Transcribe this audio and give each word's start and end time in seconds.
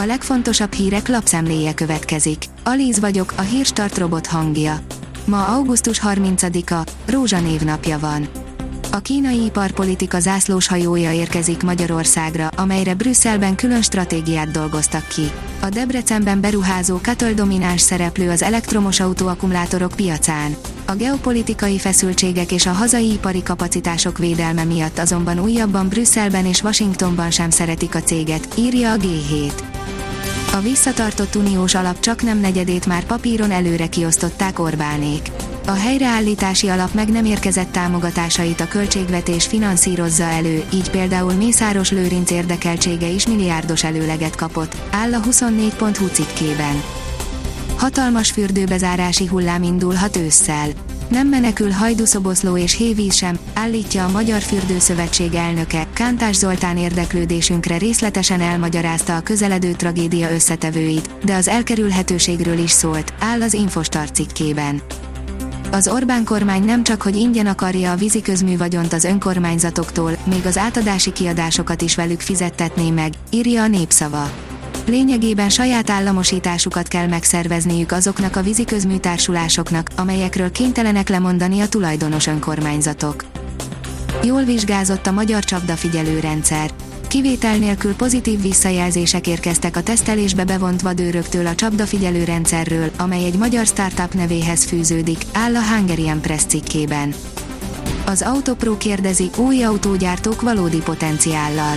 A 0.00 0.04
legfontosabb 0.04 0.72
hírek 0.72 1.08
lapszemléje 1.08 1.74
következik. 1.74 2.44
Alíz 2.64 3.00
vagyok, 3.00 3.32
a 3.36 3.40
hírstart 3.40 3.98
robot 3.98 4.26
hangja. 4.26 4.80
Ma 5.24 5.44
augusztus 5.46 6.00
30-a, 6.04 6.90
Rózsa 7.06 7.40
névnapja 7.40 7.98
van. 7.98 8.47
A 8.90 8.98
kínai 8.98 9.44
iparpolitika 9.44 10.20
zászlós 10.20 10.66
hajója 10.66 11.12
érkezik 11.12 11.62
Magyarországra, 11.62 12.46
amelyre 12.46 12.94
Brüsszelben 12.94 13.54
külön 13.54 13.82
stratégiát 13.82 14.50
dolgoztak 14.50 15.08
ki. 15.08 15.30
A 15.60 15.68
Debrecenben 15.68 16.40
beruházó 16.40 17.00
Katal 17.02 17.32
domináns 17.32 17.80
szereplő 17.80 18.30
az 18.30 18.42
elektromos 18.42 19.00
autóakkumulátorok 19.00 19.92
piacán. 19.96 20.56
A 20.86 20.92
geopolitikai 20.92 21.78
feszültségek 21.78 22.52
és 22.52 22.66
a 22.66 22.72
hazai 22.72 23.12
ipari 23.12 23.42
kapacitások 23.42 24.18
védelme 24.18 24.64
miatt 24.64 24.98
azonban 24.98 25.38
újabban 25.38 25.88
Brüsszelben 25.88 26.46
és 26.46 26.62
Washingtonban 26.62 27.30
sem 27.30 27.50
szeretik 27.50 27.94
a 27.94 28.00
céget, 28.02 28.48
írja 28.54 28.92
a 28.92 28.96
G7. 28.96 29.52
A 30.52 30.60
visszatartott 30.60 31.34
uniós 31.34 31.74
alap 31.74 32.00
csak 32.00 32.22
nem 32.22 32.38
negyedét 32.38 32.86
már 32.86 33.04
papíron 33.04 33.50
előre 33.50 33.86
kiosztották 33.86 34.58
Orbánék. 34.58 35.30
A 35.68 35.74
helyreállítási 35.74 36.68
alap 36.68 36.94
meg 36.94 37.08
nem 37.08 37.24
érkezett 37.24 37.72
támogatásait 37.72 38.60
a 38.60 38.68
költségvetés 38.68 39.46
finanszírozza 39.46 40.22
elő, 40.24 40.62
így 40.72 40.90
például 40.90 41.32
Mészáros 41.32 41.90
Lőrinc 41.90 42.30
érdekeltsége 42.30 43.06
is 43.06 43.26
milliárdos 43.26 43.84
előleget 43.84 44.36
kapott, 44.36 44.76
áll 44.90 45.14
a 45.14 45.20
24.hu 45.20 46.06
cikkében. 46.06 46.82
Hatalmas 47.76 48.30
fürdőbezárási 48.30 49.26
hullám 49.26 49.62
indulhat 49.62 50.16
ősszel. 50.16 50.68
Nem 51.08 51.28
menekül 51.28 51.70
Hajdúszoboszló 51.70 52.56
és 52.56 52.76
Hévíz 52.76 53.14
sem, 53.14 53.38
állítja 53.54 54.04
a 54.04 54.10
Magyar 54.10 54.40
Fürdőszövetség 54.40 55.34
elnöke, 55.34 55.86
Kántás 55.92 56.36
Zoltán 56.36 56.76
érdeklődésünkre 56.76 57.78
részletesen 57.78 58.40
elmagyarázta 58.40 59.16
a 59.16 59.20
közeledő 59.20 59.72
tragédia 59.72 60.30
összetevőit, 60.30 61.10
de 61.24 61.34
az 61.34 61.48
elkerülhetőségről 61.48 62.58
is 62.58 62.70
szólt, 62.70 63.12
áll 63.18 63.42
az 63.42 63.54
Infostar 63.54 64.10
cikkében. 64.10 64.82
Az 65.70 65.88
Orbán 65.88 66.24
kormány 66.24 66.64
nem 66.64 66.82
csak 66.82 67.02
hogy 67.02 67.16
ingyen 67.16 67.46
akarja 67.46 67.92
a 67.92 67.96
víziközmű 67.96 68.56
vagyont 68.56 68.92
az 68.92 69.04
önkormányzatoktól, 69.04 70.16
még 70.24 70.46
az 70.46 70.56
átadási 70.56 71.12
kiadásokat 71.12 71.82
is 71.82 71.94
velük 71.96 72.20
fizettetné 72.20 72.90
meg, 72.90 73.12
írja 73.30 73.62
a 73.62 73.66
népszava. 73.66 74.30
Lényegében 74.86 75.48
saját 75.48 75.90
államosításukat 75.90 76.88
kell 76.88 77.06
megszervezniük 77.06 77.92
azoknak 77.92 78.36
a 78.36 78.42
víziközmű 78.42 78.96
társulásoknak, 78.96 79.88
amelyekről 79.96 80.50
kénytelenek 80.50 81.08
lemondani 81.08 81.60
a 81.60 81.68
tulajdonos 81.68 82.26
önkormányzatok. 82.26 83.24
Jól 84.22 84.42
vizsgázott 84.42 85.06
a 85.06 85.12
magyar 85.12 85.44
csapdafigyelő 85.44 86.20
rendszer. 86.20 86.70
Kivétel 87.08 87.56
nélkül 87.56 87.94
pozitív 87.94 88.42
visszajelzések 88.42 89.26
érkeztek 89.26 89.76
a 89.76 89.82
tesztelésbe 89.82 90.44
bevont 90.44 90.80
vadőröktől 90.80 91.46
a 91.46 91.54
csapdafigyelő 91.54 92.24
rendszerről, 92.24 92.90
amely 92.96 93.24
egy 93.24 93.38
magyar 93.38 93.66
startup 93.66 94.14
nevéhez 94.14 94.64
fűződik, 94.64 95.18
áll 95.32 95.56
a 95.56 95.62
Hungarian 95.62 96.20
Press 96.20 96.42
cikkében. 96.44 97.14
Az 98.06 98.22
Autopro 98.22 98.76
kérdezi, 98.76 99.30
új 99.36 99.62
autógyártók 99.62 100.40
valódi 100.40 100.78
potenciállal. 100.78 101.76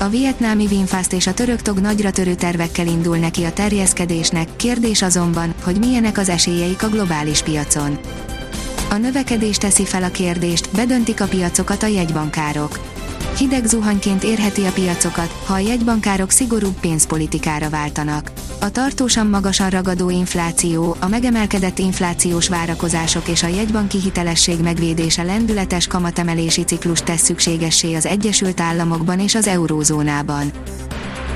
A 0.00 0.08
vietnámi 0.08 0.66
Vinfast 0.66 1.12
és 1.12 1.26
a 1.26 1.34
török 1.34 1.62
tog 1.62 1.78
nagyra 1.78 2.10
törő 2.10 2.34
tervekkel 2.34 2.86
indul 2.86 3.16
neki 3.16 3.44
a 3.44 3.52
terjeszkedésnek, 3.52 4.56
kérdés 4.56 5.02
azonban, 5.02 5.54
hogy 5.64 5.78
milyenek 5.78 6.18
az 6.18 6.28
esélyeik 6.28 6.82
a 6.82 6.88
globális 6.88 7.42
piacon. 7.42 7.98
A 8.90 8.96
növekedés 8.96 9.56
teszi 9.56 9.84
fel 9.84 10.02
a 10.02 10.10
kérdést, 10.10 10.68
bedöntik 10.74 11.20
a 11.20 11.26
piacokat 11.26 11.82
a 11.82 11.86
jegybankárok 11.86 12.91
hideg 13.36 13.64
zuhanyként 13.64 14.22
érheti 14.22 14.64
a 14.64 14.72
piacokat, 14.72 15.36
ha 15.46 15.54
a 15.54 15.58
jegybankárok 15.58 16.30
szigorúbb 16.30 16.80
pénzpolitikára 16.80 17.70
váltanak. 17.70 18.32
A 18.60 18.70
tartósan 18.70 19.26
magasan 19.26 19.70
ragadó 19.70 20.10
infláció, 20.10 20.96
a 21.00 21.08
megemelkedett 21.08 21.78
inflációs 21.78 22.48
várakozások 22.48 23.28
és 23.28 23.42
a 23.42 23.46
jegybanki 23.46 24.00
hitelesség 24.00 24.60
megvédése 24.60 25.22
lendületes 25.22 25.86
kamatemelési 25.86 26.62
ciklus 26.62 27.00
tesz 27.00 27.22
szükségessé 27.22 27.94
az 27.94 28.06
Egyesült 28.06 28.60
Államokban 28.60 29.20
és 29.20 29.34
az 29.34 29.46
eurózónában. 29.46 30.50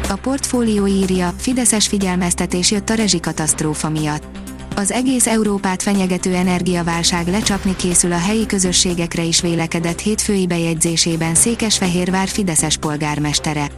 A 0.08 0.14
portfólió 0.14 0.86
írja, 0.86 1.32
Fideszes 1.36 1.86
figyelmeztetés 1.86 2.70
jött 2.70 2.90
a 2.90 2.94
rezsikatasztrófa 2.94 3.88
miatt 3.88 4.45
az 4.76 4.92
egész 4.92 5.26
Európát 5.26 5.82
fenyegető 5.82 6.34
energiaválság 6.34 7.28
lecsapni 7.28 7.76
készül 7.76 8.12
a 8.12 8.18
helyi 8.18 8.46
közösségekre 8.46 9.22
is 9.22 9.40
vélekedett 9.40 10.00
hétfői 10.00 10.46
bejegyzésében 10.46 11.34
Székesfehérvár 11.34 12.28
Fideszes 12.28 12.76
polgármestere. 12.76 13.68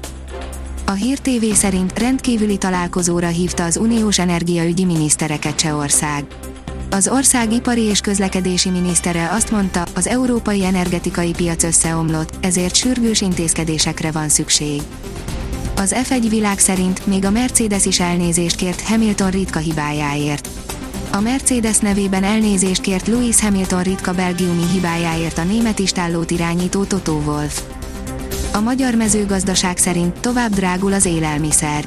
A 0.85 0.91
Hír 0.91 1.19
TV 1.19 1.53
szerint 1.53 1.99
rendkívüli 1.99 2.57
találkozóra 2.57 3.27
hívta 3.27 3.65
az 3.65 3.77
uniós 3.77 4.19
energiaügyi 4.19 4.85
minisztereket 4.85 5.55
Csehország. 5.55 6.25
Az 6.91 7.09
ország 7.09 7.53
ipari 7.53 7.83
és 7.83 8.01
közlekedési 8.01 8.71
minisztere 8.71 9.29
azt 9.31 9.51
mondta, 9.51 9.85
az 9.95 10.07
európai 10.07 10.65
energetikai 10.65 11.31
piac 11.31 11.63
összeomlott, 11.63 12.33
ezért 12.41 12.75
sürgős 12.75 13.21
intézkedésekre 13.21 14.11
van 14.11 14.29
szükség. 14.29 14.83
Az 15.77 15.95
F1 15.97 16.27
világ 16.29 16.59
szerint 16.59 17.07
még 17.07 17.25
a 17.25 17.31
Mercedes 17.31 17.87
is 17.87 18.01
elnézést 18.01 18.57
kért 18.57 18.81
Hamilton 18.81 19.31
ritka 19.31 19.59
hibájáért. 19.59 20.49
A 21.19 21.21
Mercedes 21.21 21.79
nevében 21.79 22.25
elnézést 22.25 22.81
kért 22.81 23.07
Lewis 23.07 23.41
Hamilton 23.41 23.83
ritka 23.83 24.13
belgiumi 24.13 24.67
hibájáért 24.73 25.39
a 25.39 25.45
német 25.45 25.79
istállót 25.79 26.31
irányító 26.31 26.85
Toto 26.85 27.13
Wolf. 27.13 27.63
A 28.53 28.61
magyar 28.61 28.95
mezőgazdaság 28.95 29.77
szerint 29.77 30.21
tovább 30.21 30.51
drágul 30.51 30.93
az 30.93 31.05
élelmiszer. 31.05 31.85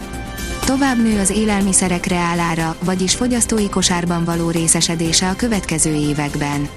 Tovább 0.65 0.97
nő 1.03 1.19
az 1.19 1.29
élelmiszerek 1.29 2.05
reálára, 2.05 2.75
vagyis 2.83 3.15
fogyasztói 3.15 3.69
kosárban 3.69 4.23
való 4.23 4.49
részesedése 4.49 5.29
a 5.29 5.35
következő 5.35 5.93
években. 5.93 6.69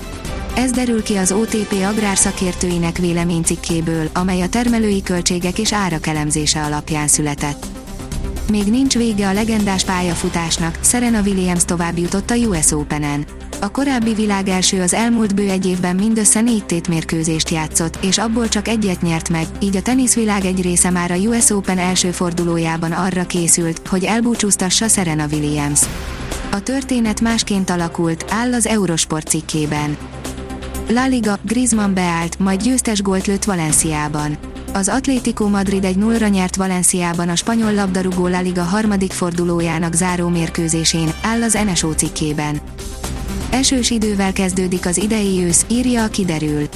Ez 0.57 0.71
derül 0.71 1.03
ki 1.03 1.17
az 1.17 1.33
OTP 1.33 1.73
agrárszakértőinek 1.73 2.99
véleménycikkéből, 2.99 4.09
amely 4.13 4.41
a 4.41 4.49
termelői 4.49 5.03
költségek 5.03 5.59
és 5.59 5.73
árak 5.73 6.07
elemzése 6.07 6.63
alapján 6.63 7.09
született. 7.09 7.84
Még 8.51 8.65
nincs 8.65 8.95
vége 8.95 9.29
a 9.29 9.33
legendás 9.33 9.85
pályafutásnak, 9.85 10.79
Serena 10.83 11.21
Williams 11.21 11.65
tovább 11.65 11.99
jutott 11.99 12.31
a 12.31 12.35
US 12.35 12.73
Open-en. 12.73 13.25
A 13.61 13.71
korábbi 13.71 14.15
világ 14.15 14.49
első 14.49 14.81
az 14.81 14.95
elmúlt 14.95 15.35
bő 15.35 15.51
egy 15.51 15.67
évben 15.67 15.97
mindössze 15.97 16.41
négy 16.41 16.65
tétmérkőzést 16.65 17.49
játszott, 17.49 17.99
és 18.05 18.19
abból 18.19 18.49
csak 18.49 18.69
egyet 18.69 19.03
nyert 19.03 19.29
meg, 19.29 19.47
így 19.61 19.77
a 19.77 19.83
teniszvilág 19.83 20.45
egy 20.45 20.63
része 20.63 20.91
már 20.91 21.11
a 21.11 21.17
US 21.17 21.51
Open 21.51 21.79
első 21.79 22.11
fordulójában 22.11 22.93
arra 22.93 23.27
készült, 23.27 23.89
hogy 23.89 24.05
elbúcsúztassa 24.05 24.89
Serena 24.89 25.27
Williams. 25.33 25.81
A 26.51 26.63
történet 26.63 27.21
másként 27.21 27.71
alakult, 27.71 28.25
áll 28.29 28.53
az 28.53 28.67
Eurosport 28.67 29.29
cikkében. 29.29 29.97
La 30.89 31.07
Liga, 31.07 31.39
Griezmann 31.43 31.95
beállt, 31.95 32.39
majd 32.39 32.63
győztes 32.63 33.03
gólt 33.03 33.27
lőtt 33.27 33.45
Valenciában. 33.45 34.37
Az 34.75 34.89
Atlético 34.89 35.49
Madrid 35.49 35.85
egy 35.85 35.97
nullra 35.97 36.29
nyert 36.29 36.57
Valenciában 36.57 37.29
a 37.29 37.37
spanyol 37.37 37.75
labdarúgó 37.75 38.27
La 38.27 38.41
Liga 38.41 38.63
harmadik 38.63 39.13
fordulójának 39.13 39.95
záró 39.95 40.29
mérkőzésén, 40.29 41.13
áll 41.23 41.43
az 41.43 41.59
NSO 41.67 41.93
cikkében. 41.93 42.61
Esős 43.51 43.91
idővel 43.91 44.33
kezdődik 44.33 44.87
az 44.87 44.97
idei 44.97 45.45
ősz, 45.45 45.65
írja 45.69 46.05
a 46.05 46.09
kiderül. 46.09 46.69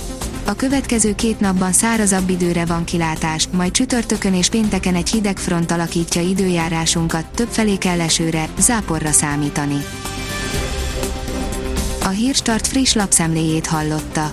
A 0.44 0.54
következő 0.54 1.14
két 1.14 1.40
napban 1.40 1.72
szárazabb 1.72 2.28
időre 2.28 2.64
van 2.64 2.84
kilátás, 2.84 3.48
majd 3.52 3.72
csütörtökön 3.72 4.34
és 4.34 4.48
pénteken 4.48 4.94
egy 4.94 5.08
hideg 5.08 5.38
front 5.38 5.70
alakítja 5.70 6.20
időjárásunkat, 6.20 7.24
többfelé 7.34 7.76
kell 7.76 8.00
esőre, 8.00 8.48
záporra 8.58 9.12
számítani. 9.12 9.84
A 12.04 12.08
Hírstart 12.08 12.66
friss 12.66 12.92
lapszemléjét 12.92 13.66
hallotta. 13.66 14.32